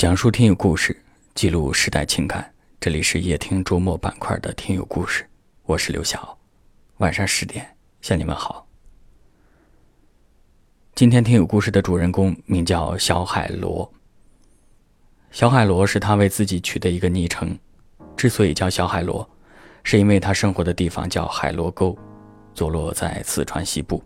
[0.00, 0.96] 讲述听友故事，
[1.34, 2.50] 记录时代情感。
[2.80, 5.28] 这里是夜听周末板块的听友故事，
[5.64, 6.38] 我是刘晓。
[7.00, 8.66] 晚上十点向你们好。
[10.94, 13.92] 今天听友故事的主人公名叫小海螺。
[15.32, 17.54] 小海螺是他为自己取的一个昵称。
[18.16, 19.28] 之所以叫小海螺，
[19.84, 21.94] 是因为他生活的地方叫海螺沟，
[22.54, 24.02] 坐落在四川西部。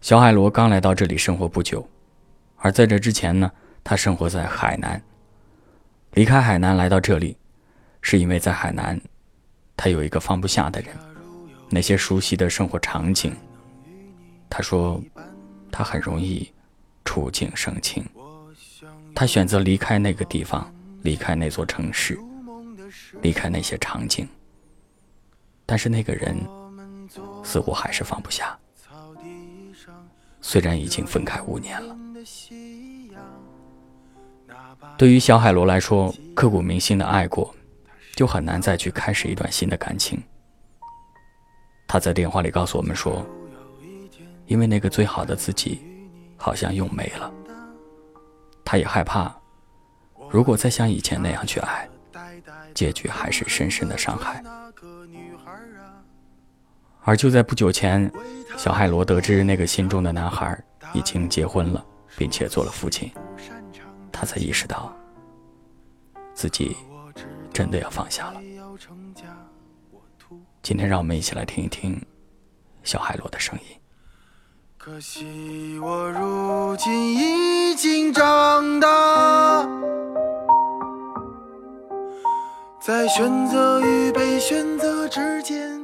[0.00, 1.86] 小海螺刚来到这里生活不久，
[2.56, 3.52] 而在这之前呢？
[3.82, 5.02] 他生活在海南，
[6.12, 7.36] 离开海南来到这里，
[8.02, 9.00] 是因为在海南，
[9.76, 10.96] 他有一个放不下的人，
[11.68, 13.34] 那些熟悉的生活场景。
[14.48, 15.00] 他说，
[15.70, 16.52] 他很容易
[17.04, 18.04] 触景生情，
[19.14, 22.18] 他选择离开那个地方，离开那座城市，
[23.22, 24.28] 离开那些场景。
[25.64, 26.36] 但是那个人
[27.44, 28.58] 似乎还是放不下，
[30.40, 31.96] 虽然已经分开五年了。
[34.96, 37.54] 对于小海螺来说，刻骨铭心的爱过，
[38.14, 40.22] 就很难再去开始一段新的感情。
[41.88, 43.24] 他在电话里告诉我们说
[44.46, 45.80] ：“因为那个最好的自己，
[46.36, 47.32] 好像用没了。
[48.64, 49.34] 他也害怕，
[50.30, 51.88] 如果再像以前那样去爱，
[52.74, 54.42] 结局还是深深的伤害。”
[57.02, 58.12] 而就在不久前，
[58.58, 60.56] 小海螺得知那个心中的男孩
[60.92, 61.84] 已经结婚了，
[62.16, 63.10] 并且做了父亲。
[64.20, 64.92] 他才意识到，
[66.34, 66.76] 自己
[67.54, 68.42] 真的要放下了。
[70.60, 71.98] 今天，让我们一起来听一听
[72.82, 73.64] 小海螺的声音。
[74.76, 79.66] 可惜我如今已经长大，
[82.78, 85.80] 在选择与被选择之间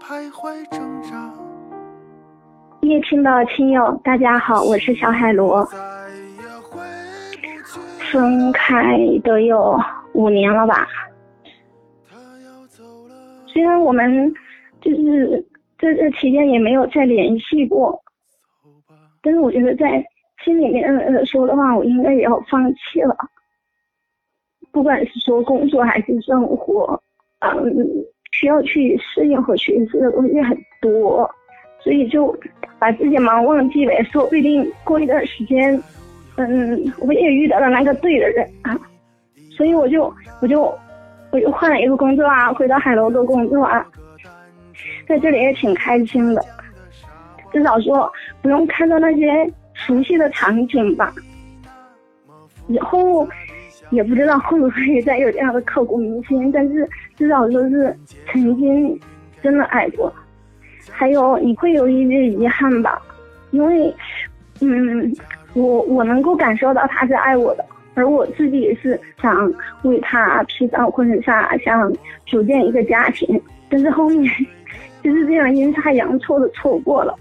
[0.00, 1.30] 徘徊挣扎。
[2.80, 5.68] 夜听的亲友，大家好，我是小海螺。
[8.12, 9.78] 分开得有
[10.12, 10.88] 五年了吧，
[13.46, 14.32] 虽然我们
[14.80, 15.44] 就是
[15.78, 18.00] 在这期间也没有再联系过，
[19.22, 20.04] 但是我觉得在
[20.44, 23.16] 心里面说的话，我应该也要放弃了。
[24.72, 27.00] 不管是说工作还是生活，
[27.40, 27.74] 嗯，
[28.32, 31.28] 需要去适应和学习的东西很多，
[31.80, 32.36] 所以就
[32.78, 35.82] 把自己忙忘记呗，说不定过一段时间。
[36.38, 38.78] 嗯，我也遇到了那个对的人啊，
[39.50, 40.62] 所以我就我就
[41.30, 43.86] 我就换了一个工作啊，回到海螺做工作啊，
[45.08, 46.44] 在这里也挺开心的，
[47.52, 51.10] 至少说不用看到那些熟悉的场景吧。
[52.68, 53.26] 以后
[53.88, 56.86] 也不知道会不会再有这样的刻骨铭心，但是
[57.16, 57.96] 至少说是
[58.30, 59.00] 曾经
[59.42, 60.12] 真的爱过。
[60.90, 63.00] 还有你会有一些遗憾吧，
[63.52, 63.94] 因为
[64.60, 65.10] 嗯。
[65.56, 69.50] 我我能够感受到他是爱我的，而我自己也是想
[69.84, 71.90] 为他披上婚纱，想
[72.26, 73.40] 组建一个家庭。
[73.70, 74.30] 但是后面
[75.02, 77.14] 就是这样阴差阳错的错过了。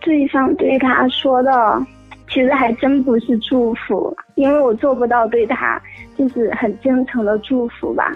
[0.00, 1.86] 对方对他说的，
[2.28, 5.80] 其实还真不是祝福，因为我做不到对他
[6.16, 8.12] 就是很真诚的祝福吧。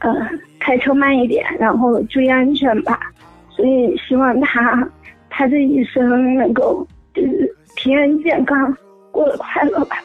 [0.00, 0.14] 呃，
[0.60, 3.00] 开车慢一点，然后注意安全吧。
[3.48, 4.86] 所以希望他
[5.30, 7.45] 他这一生能够就是。
[7.86, 8.76] 平安健康，
[9.12, 9.96] 过得快乐吧。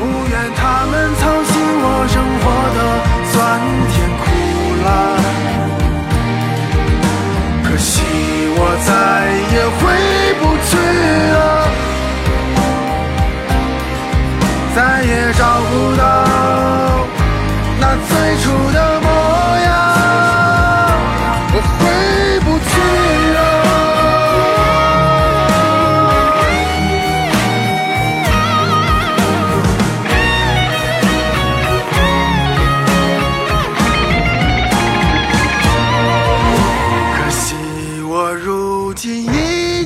[0.00, 1.52] 不愿他们操心
[1.84, 2.44] 我生活
[2.74, 2.78] 的
[3.30, 3.32] 酸
[3.92, 4.22] 甜苦
[4.84, 4.90] 辣，
[7.62, 8.02] 可惜
[8.56, 8.90] 我再
[9.54, 9.80] 也回
[10.40, 10.70] 不去
[11.30, 11.38] 了，
[14.74, 15.40] 再也找
[15.70, 16.02] 不到
[17.78, 18.10] 那最
[18.42, 19.01] 初的。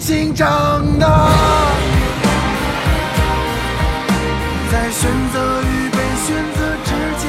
[0.06, 0.46] 已经长
[1.00, 1.28] 大
[4.70, 7.28] 在选择与被选择之间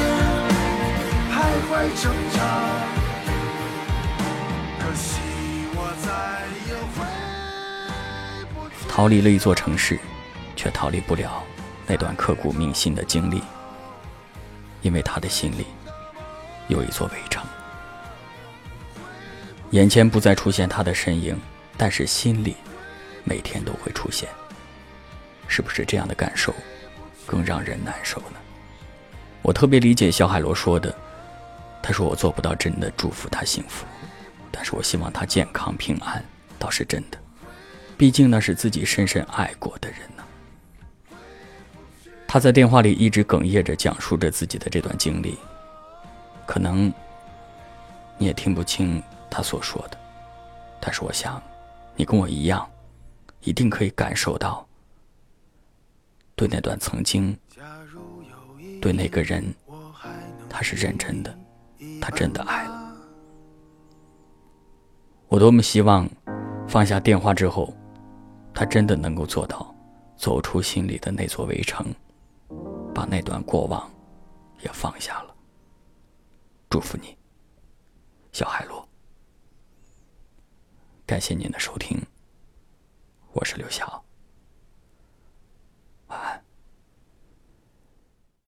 [1.28, 1.34] 徘
[1.66, 2.38] 徊挣扎
[8.88, 9.98] 逃离了一座城市，
[10.54, 11.42] 却逃离不了
[11.84, 13.42] 那段刻骨铭心的经历。
[14.82, 15.66] 因为他的心里
[16.68, 17.44] 有一座围城，
[19.70, 21.36] 眼前不再出现他的身影，
[21.76, 22.54] 但是心里
[23.28, 24.28] 每天都会出现。
[25.46, 26.54] 是不是这样的感受
[27.26, 28.38] 更让人难受呢？
[29.42, 30.94] 我特别理解小海螺说的，
[31.82, 33.86] 他说我做不到真的祝福他幸福，
[34.50, 36.22] 但是我希望他健康平安，
[36.58, 37.18] 倒是真的。
[37.96, 41.16] 毕竟那是自己深深爱过的人呢。
[42.26, 45.38] 他在电话里一直哽咽着讲述着自己的这段经历，
[46.44, 46.92] 可能
[48.18, 49.96] 你也听不清他所说的，
[50.78, 51.42] 但是我想，
[51.96, 52.68] 你跟我一样，
[53.48, 54.68] 一定可以感受到
[56.36, 57.34] 对那段曾经，
[58.78, 59.42] 对那个人，
[60.50, 61.34] 他是认真的，
[61.98, 62.94] 他真的爱了。
[65.28, 66.06] 我多么希望
[66.68, 67.74] 放下电话之后，
[68.52, 69.74] 他真的能够做到
[70.14, 71.86] 走出心里的那座围城。
[72.94, 73.90] 把那段过往
[74.60, 75.34] 也放下了。
[76.68, 77.16] 祝福你，
[78.32, 78.86] 小海螺。
[81.06, 81.98] 感谢您的收听，
[83.38, 84.02] 我是刘晓，